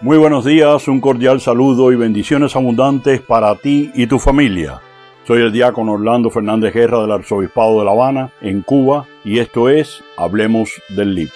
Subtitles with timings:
[0.00, 4.80] Muy buenos días, un cordial saludo y bendiciones abundantes para ti y tu familia.
[5.24, 9.68] Soy el diácono Orlando Fernández Guerra del Arzobispado de La Habana, en Cuba, y esto
[9.68, 11.32] es Hablemos del Libro.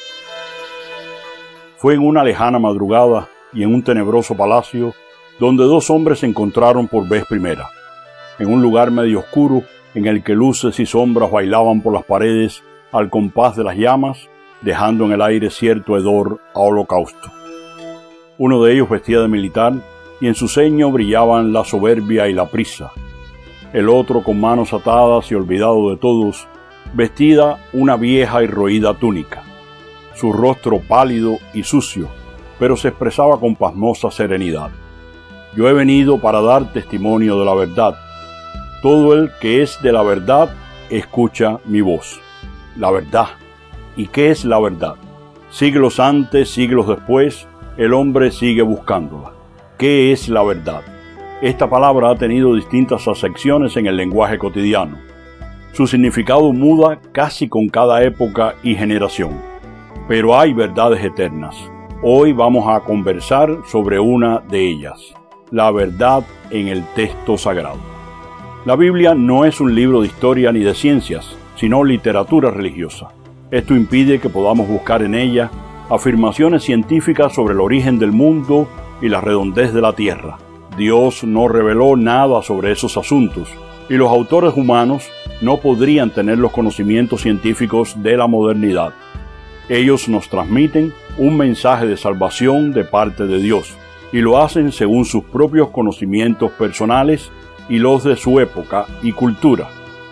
[1.76, 4.92] Fue en una lejana madrugada y en un tenebroso palacio
[5.38, 7.70] donde dos hombres se encontraron por vez primera,
[8.40, 9.62] en un lugar medio oscuro
[9.94, 14.28] en el que luces y sombras bailaban por las paredes al compás de las llamas,
[14.62, 17.37] dejando en el aire cierto hedor a holocausto.
[18.38, 19.74] Uno de ellos vestía de militar
[20.20, 22.92] y en su ceño brillaban la soberbia y la prisa.
[23.72, 26.46] El otro, con manos atadas y olvidado de todos,
[26.94, 29.42] vestida una vieja y roída túnica.
[30.14, 32.08] Su rostro pálido y sucio,
[32.60, 34.70] pero se expresaba con pasmosa serenidad.
[35.56, 37.98] Yo he venido para dar testimonio de la verdad.
[38.82, 40.54] Todo el que es de la verdad
[40.90, 42.20] escucha mi voz.
[42.76, 43.30] La verdad.
[43.96, 44.94] ¿Y qué es la verdad?
[45.50, 49.30] Siglos antes, siglos después, el hombre sigue buscándola.
[49.78, 50.82] ¿Qué es la verdad?
[51.40, 54.98] Esta palabra ha tenido distintas acepciones en el lenguaje cotidiano.
[55.70, 59.40] Su significado muda casi con cada época y generación.
[60.08, 61.54] Pero hay verdades eternas.
[62.02, 65.14] Hoy vamos a conversar sobre una de ellas,
[65.52, 67.78] la verdad en el texto sagrado.
[68.64, 73.10] La Biblia no es un libro de historia ni de ciencias, sino literatura religiosa.
[73.52, 75.48] Esto impide que podamos buscar en ella
[75.90, 78.68] afirmaciones científicas sobre el origen del mundo
[79.00, 80.38] y la redondez de la Tierra.
[80.76, 83.48] Dios no reveló nada sobre esos asuntos
[83.88, 85.08] y los autores humanos
[85.40, 88.92] no podrían tener los conocimientos científicos de la modernidad.
[89.68, 93.74] Ellos nos transmiten un mensaje de salvación de parte de Dios
[94.12, 97.30] y lo hacen según sus propios conocimientos personales
[97.68, 99.68] y los de su época y cultura.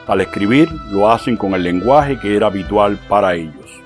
[0.06, 3.82] Al escribir lo hacen con el lenguaje que era habitual para ellos.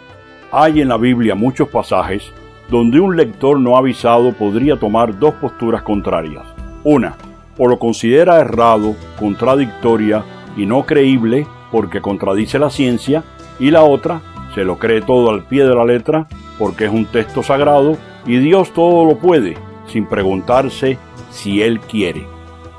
[0.52, 2.32] Hay en la Biblia muchos pasajes
[2.70, 6.44] donde un lector no avisado podría tomar dos posturas contrarias.
[6.82, 7.16] Una,
[7.56, 10.24] o lo considera errado, contradictoria
[10.56, 13.22] y no creíble porque contradice la ciencia,
[13.60, 14.22] y la otra,
[14.54, 16.26] se lo cree todo al pie de la letra
[16.58, 20.98] porque es un texto sagrado y Dios todo lo puede, sin preguntarse
[21.30, 22.26] si Él quiere.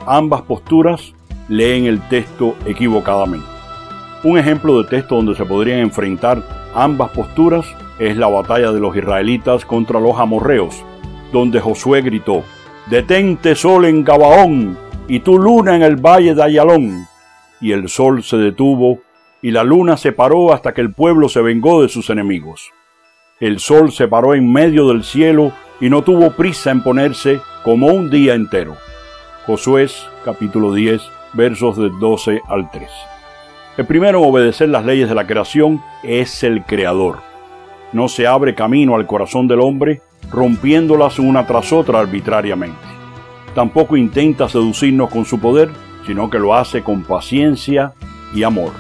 [0.06, 1.14] Ambas posturas
[1.48, 3.48] leen el texto equivocadamente.
[4.24, 7.66] Un ejemplo de texto donde se podrían enfrentar ambas posturas
[8.00, 10.84] es la batalla de los israelitas contra los amorreos,
[11.32, 12.44] donde Josué gritó,
[12.90, 14.78] Detente sol en Gabaón
[15.08, 17.06] y tu luna en el valle de Ayalón.
[17.60, 19.00] Y el sol se detuvo
[19.42, 22.72] y la luna se paró hasta que el pueblo se vengó de sus enemigos.
[23.40, 27.88] El sol se paró en medio del cielo y no tuvo prisa en ponerse como
[27.88, 28.78] un día entero.
[29.46, 29.88] Josué
[30.24, 31.02] capítulo 10
[31.34, 32.90] versos del 12 al 3.
[33.78, 37.20] El primero en obedecer las leyes de la creación es el Creador.
[37.94, 42.78] No se abre camino al corazón del hombre rompiéndolas una tras otra arbitrariamente.
[43.56, 45.70] Tampoco intenta seducirnos con su poder,
[46.06, 47.94] sino que lo hace con paciencia
[48.36, 48.74] y amor.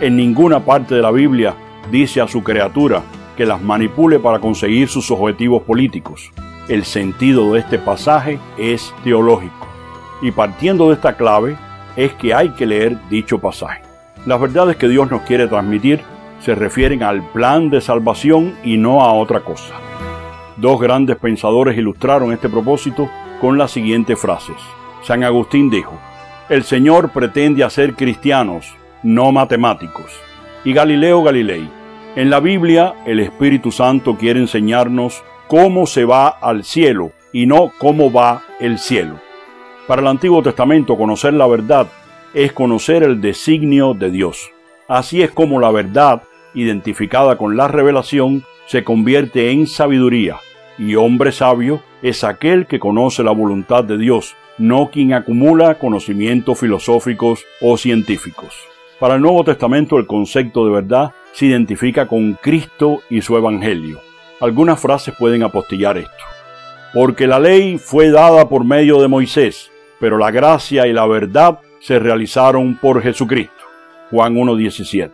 [0.00, 1.54] En ninguna parte de la Biblia
[1.90, 3.02] dice a su criatura
[3.34, 6.32] que las manipule para conseguir sus objetivos políticos.
[6.68, 9.66] El sentido de este pasaje es teológico.
[10.20, 11.56] Y partiendo de esta clave
[11.96, 13.87] es que hay que leer dicho pasaje.
[14.26, 16.00] Las verdades que Dios nos quiere transmitir
[16.40, 19.74] se refieren al plan de salvación y no a otra cosa.
[20.56, 23.08] Dos grandes pensadores ilustraron este propósito
[23.40, 24.56] con las siguientes frases.
[25.02, 25.98] San Agustín dijo,
[26.48, 30.12] El Señor pretende hacer cristianos, no matemáticos.
[30.64, 31.68] Y Galileo Galilei,
[32.16, 37.72] en la Biblia el Espíritu Santo quiere enseñarnos cómo se va al cielo y no
[37.78, 39.20] cómo va el cielo.
[39.86, 41.86] Para el Antiguo Testamento conocer la verdad
[42.34, 44.50] es conocer el designio de Dios.
[44.88, 46.22] Así es como la verdad,
[46.54, 50.36] identificada con la revelación, se convierte en sabiduría,
[50.78, 56.58] y hombre sabio es aquel que conoce la voluntad de Dios, no quien acumula conocimientos
[56.58, 58.54] filosóficos o científicos.
[58.98, 64.00] Para el Nuevo Testamento el concepto de verdad se identifica con Cristo y su Evangelio.
[64.40, 66.10] Algunas frases pueden apostillar esto.
[66.94, 69.70] Porque la ley fue dada por medio de Moisés,
[70.00, 73.52] pero la gracia y la verdad se realizaron por Jesucristo.
[74.10, 75.10] Juan 1.17.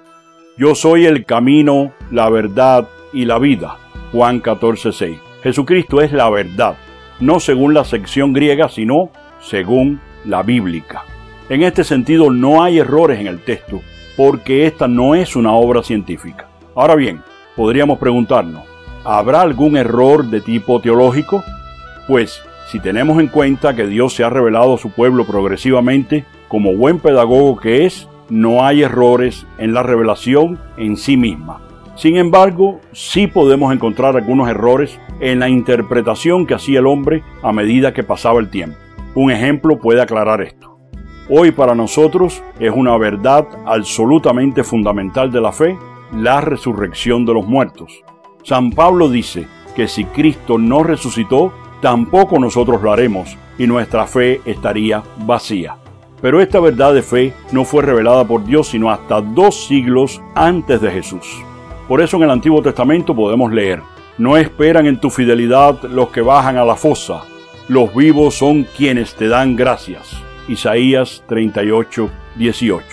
[0.56, 3.76] Yo soy el camino, la verdad y la vida.
[4.12, 5.18] Juan 14.6.
[5.42, 6.76] Jesucristo es la verdad,
[7.20, 11.02] no según la sección griega, sino según la bíblica.
[11.48, 13.82] En este sentido no hay errores en el texto,
[14.16, 16.48] porque esta no es una obra científica.
[16.74, 17.20] Ahora bien,
[17.56, 18.62] podríamos preguntarnos,
[19.04, 21.44] ¿habrá algún error de tipo teológico?
[22.06, 22.40] Pues,
[22.70, 26.24] si tenemos en cuenta que Dios se ha revelado a su pueblo progresivamente,
[26.54, 31.60] como buen pedagogo que es, no hay errores en la revelación en sí misma.
[31.96, 37.50] Sin embargo, sí podemos encontrar algunos errores en la interpretación que hacía el hombre a
[37.50, 38.76] medida que pasaba el tiempo.
[39.16, 40.78] Un ejemplo puede aclarar esto.
[41.28, 45.76] Hoy para nosotros es una verdad absolutamente fundamental de la fe
[46.14, 48.04] la resurrección de los muertos.
[48.44, 54.40] San Pablo dice que si Cristo no resucitó, tampoco nosotros lo haremos y nuestra fe
[54.44, 55.78] estaría vacía.
[56.24, 60.80] Pero esta verdad de fe no fue revelada por Dios sino hasta dos siglos antes
[60.80, 61.26] de Jesús.
[61.86, 63.82] Por eso en el Antiguo Testamento podemos leer,
[64.16, 67.24] no esperan en tu fidelidad los que bajan a la fosa,
[67.68, 70.16] los vivos son quienes te dan gracias.
[70.48, 72.86] Isaías 38, 18.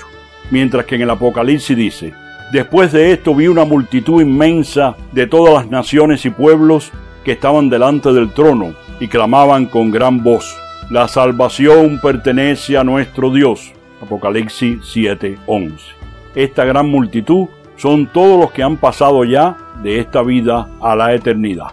[0.50, 2.14] Mientras que en el Apocalipsis dice,
[2.52, 6.92] Después de esto vi una multitud inmensa de todas las naciones y pueblos
[7.24, 10.54] que estaban delante del trono y clamaban con gran voz,
[10.92, 13.72] La salvación pertenece a nuestro Dios.
[14.02, 15.96] Apocalipsis 7:11.
[16.36, 17.48] Esta gran multitud
[17.78, 21.68] son todos los que han pasado ya de esta vida a la eternidad.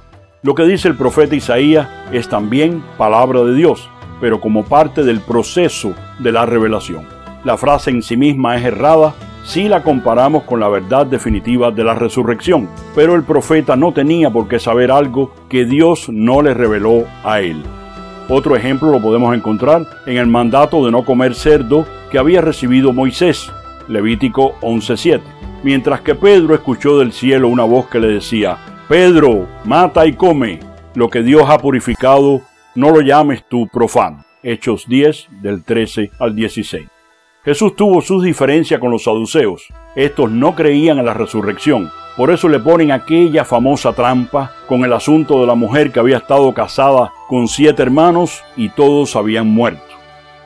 [0.44, 5.20] Lo que dice el profeta Isaías es también palabra de Dios, pero como parte del
[5.20, 7.04] proceso de la revelación.
[7.42, 11.82] La frase en sí misma es errada si la comparamos con la verdad definitiva de
[11.82, 16.54] la resurrección, pero el profeta no tenía por qué saber algo que Dios no le
[16.54, 17.64] reveló a él.
[18.28, 22.92] Otro ejemplo lo podemos encontrar en el mandato de no comer cerdo que había recibido
[22.92, 23.50] Moisés,
[23.88, 25.20] Levítico 11.7
[25.62, 28.58] mientras que Pedro escuchó del cielo una voz que le decía,
[28.88, 30.60] Pedro, mata y come,
[30.94, 32.42] lo que Dios ha purificado,
[32.75, 34.25] no lo llames tú profano.
[34.42, 36.86] Hechos 10 del 13 al 16.
[37.44, 39.66] Jesús tuvo sus diferencias con los saduceos.
[39.96, 41.90] Estos no creían en la resurrección.
[42.18, 46.16] Por eso le ponen aquella famosa trampa con el asunto de la mujer que había
[46.16, 49.94] estado casada con siete hermanos y todos habían muerto.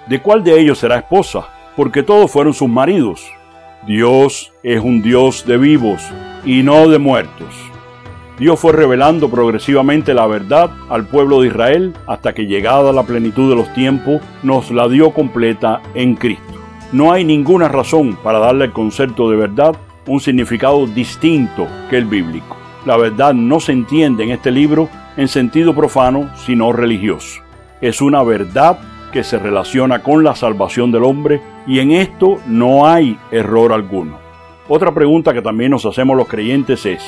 [0.07, 1.49] ¿De cuál de ellos será esposa?
[1.75, 3.27] Porque todos fueron sus maridos.
[3.87, 6.03] Dios es un Dios de vivos
[6.45, 7.55] y no de muertos.
[8.39, 13.49] Dios fue revelando progresivamente la verdad al pueblo de Israel hasta que llegada la plenitud
[13.49, 16.53] de los tiempos nos la dio completa en Cristo.
[16.93, 19.75] No hay ninguna razón para darle al concepto de verdad
[20.07, 22.57] un significado distinto que el bíblico.
[22.85, 27.41] La verdad no se entiende en este libro en sentido profano, sino religioso.
[27.81, 28.79] Es una verdad
[29.13, 34.19] que se relaciona con la salvación del hombre y en esto no hay error alguno.
[34.69, 37.03] Otra pregunta que también nos hacemos los creyentes es,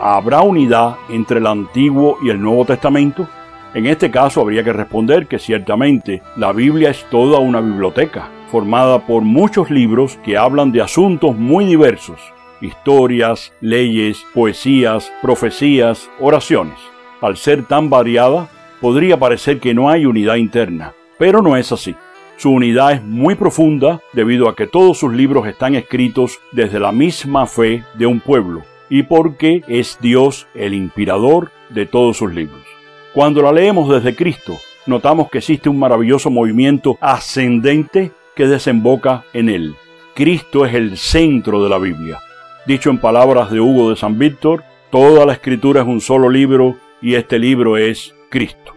[0.00, 3.28] ¿habrá unidad entre el Antiguo y el Nuevo Testamento?
[3.74, 9.06] En este caso habría que responder que ciertamente la Biblia es toda una biblioteca, formada
[9.06, 12.20] por muchos libros que hablan de asuntos muy diversos,
[12.60, 16.78] historias, leyes, poesías, profecías, oraciones.
[17.20, 18.48] Al ser tan variada,
[18.80, 21.94] podría parecer que no hay unidad interna, pero no es así.
[22.36, 26.92] Su unidad es muy profunda debido a que todos sus libros están escritos desde la
[26.92, 32.62] misma fe de un pueblo y porque es Dios el inspirador de todos sus libros.
[33.12, 34.54] Cuando la leemos desde Cristo,
[34.86, 39.74] notamos que existe un maravilloso movimiento ascendente que desemboca en él.
[40.14, 42.20] Cristo es el centro de la Biblia.
[42.68, 46.76] Dicho en palabras de Hugo de San Víctor, toda la escritura es un solo libro
[47.00, 48.74] y este libro es Cristo.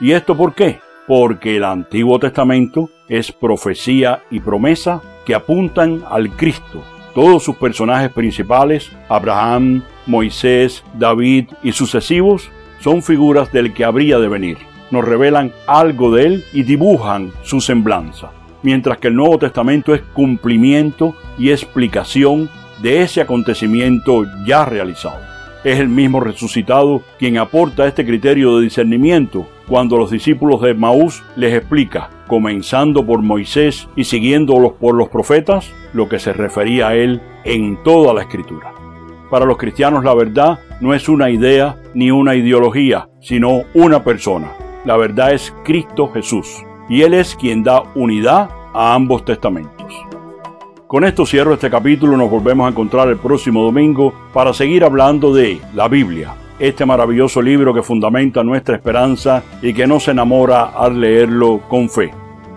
[0.00, 0.80] ¿Y esto por qué?
[1.06, 6.82] porque el Antiguo Testamento es profecía y promesa que apuntan al Cristo.
[7.14, 12.50] Todos sus personajes principales, Abraham, Moisés, David y sucesivos,
[12.80, 14.56] son figuras del que habría de venir.
[14.90, 18.30] Nos revelan algo de él y dibujan su semblanza,
[18.62, 22.48] mientras que el Nuevo Testamento es cumplimiento y explicación
[22.84, 25.18] de ese acontecimiento ya realizado.
[25.64, 31.22] Es el mismo resucitado quien aporta este criterio de discernimiento cuando los discípulos de Maús
[31.34, 36.94] les explica, comenzando por Moisés y siguiéndolos por los profetas, lo que se refería a
[36.94, 38.74] él en toda la escritura.
[39.30, 44.52] Para los cristianos la verdad no es una idea ni una ideología, sino una persona.
[44.84, 50.13] La verdad es Cristo Jesús, y Él es quien da unidad a ambos testamentos.
[50.94, 55.34] Con esto cierro este capítulo, nos volvemos a encontrar el próximo domingo para seguir hablando
[55.34, 61.00] de la Biblia, este maravilloso libro que fundamenta nuestra esperanza y que nos enamora al
[61.00, 62.12] leerlo con fe.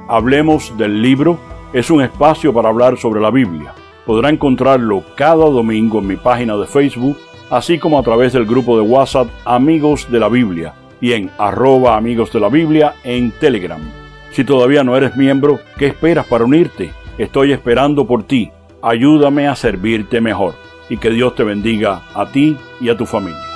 [0.08, 1.40] Hablemos del libro
[1.74, 3.74] es un espacio para hablar sobre la Biblia.
[4.06, 7.18] Podrá encontrarlo cada domingo en mi página de Facebook,
[7.50, 12.32] así como a través del grupo de WhatsApp Amigos de la Biblia y en amigos
[12.32, 13.82] de la Biblia en Telegram.
[14.32, 16.92] Si todavía no eres miembro, ¿qué esperas para unirte?
[17.18, 18.52] Estoy esperando por ti.
[18.82, 20.54] Ayúdame a servirte mejor
[20.90, 23.47] y que Dios te bendiga a ti y a tu familia.